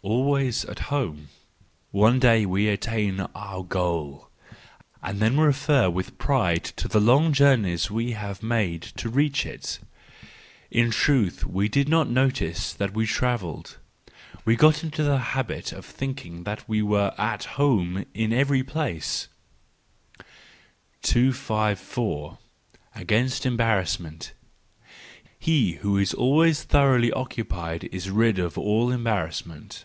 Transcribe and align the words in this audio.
Always 0.00 0.64
at 0.64 0.78
Home 0.78 1.26
.—One 1.90 2.20
day 2.20 2.46
we 2.46 2.68
attain 2.68 3.18
our 3.20 3.64
goal— 3.64 4.30
and 5.02 5.18
then 5.18 5.38
refer 5.38 5.90
with 5.90 6.18
pride 6.18 6.62
to 6.76 6.86
the 6.86 7.00
long 7.00 7.32
journeys 7.32 7.90
we 7.90 8.12
have 8.12 8.40
made 8.42 8.82
to 8.82 9.08
reach 9.10 9.44
it 9.44 9.80
In 10.70 10.92
truth, 10.92 11.44
we 11.44 11.68
did 11.68 11.88
not 11.88 12.08
notice 12.08 12.72
that 12.72 12.94
we 12.94 13.06
travelled. 13.06 13.78
We 14.44 14.54
got 14.54 14.84
into 14.84 15.02
the 15.02 15.18
habit 15.18 15.72
of 15.72 15.84
think¬ 15.84 16.24
ing 16.24 16.44
that 16.44 16.68
we 16.68 16.80
were 16.80 17.12
at 17.20 17.42
home 17.60 18.04
in 18.14 18.32
every 18.32 18.62
place. 18.62 19.26
254. 21.02 22.38
Against 22.94 23.44
Embarrassment 23.44 24.32
—He 25.40 25.72
who 25.72 25.98
is 25.98 26.14
always 26.14 26.62
thoroughly 26.62 27.10
occupied 27.12 27.84
is 27.90 28.10
rid 28.10 28.38
of 28.38 28.56
all 28.56 28.90
embarrassment. 28.92 29.84